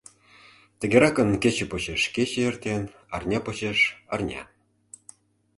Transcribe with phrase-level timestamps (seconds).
[0.79, 2.83] ...Тыгеракын кече почеш кече эртен,
[3.15, 3.79] арня почеш—
[4.13, 4.41] арня...